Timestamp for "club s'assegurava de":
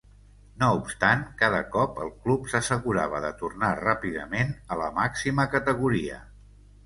2.23-3.31